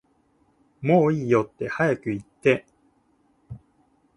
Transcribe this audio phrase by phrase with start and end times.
[0.81, 2.65] もういいよって早く言って